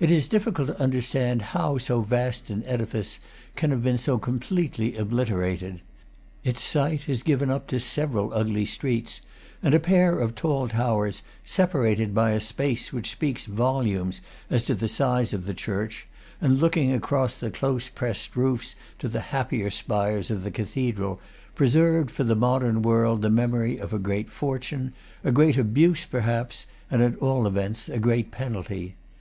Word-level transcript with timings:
It 0.00 0.10
is 0.10 0.26
difficult 0.26 0.66
to 0.66 0.80
understand 0.80 1.40
how 1.54 1.78
so 1.78 2.00
vast 2.00 2.50
an 2.50 2.62
ediface 2.62 3.20
can 3.54 3.70
have 3.70 3.80
been 3.84 3.96
so 3.96 4.18
completely 4.18 4.96
obliterated. 4.96 5.82
Its 6.42 6.60
site 6.60 7.08
is 7.08 7.22
given 7.22 7.48
up 7.48 7.68
to 7.68 7.78
several 7.78 8.32
ugly 8.34 8.66
streets, 8.66 9.20
and 9.62 9.72
a 9.72 9.78
pair 9.78 10.18
of 10.18 10.34
tall 10.34 10.66
towers, 10.66 11.22
separated 11.44 12.12
by 12.12 12.32
a 12.32 12.40
space 12.40 12.92
which 12.92 13.12
speaks 13.12 13.46
volumes 13.46 14.20
as 14.50 14.64
to 14.64 14.74
the 14.74 14.88
size 14.88 15.32
of 15.32 15.44
the 15.44 15.54
church, 15.54 16.08
and 16.40 16.58
looking 16.58 16.92
across 16.92 17.38
the 17.38 17.52
close 17.52 17.88
pressed 17.88 18.34
roofs 18.34 18.74
to 18.98 19.06
the 19.06 19.20
happier 19.30 19.70
spires 19.70 20.28
of 20.28 20.42
the 20.42 20.50
cathedral, 20.50 21.20
preserved 21.54 22.10
for 22.10 22.24
the 22.24 22.34
modern 22.34 22.82
world 22.82 23.22
the 23.22 23.30
memory 23.30 23.78
of 23.78 23.92
a 23.92 23.98
great 24.00 24.28
fortune, 24.28 24.92
a 25.22 25.30
great 25.30 25.56
abuse, 25.56 26.04
perhaps, 26.04 26.66
and 26.90 27.00
at 27.00 27.14
all 27.18 27.46
events 27.46 27.88
a 27.88 28.00
great 28.00 28.32
pen 28.32 28.54
alty. 28.54 28.94